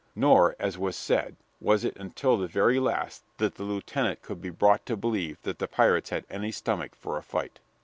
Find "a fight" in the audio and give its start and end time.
7.19-7.59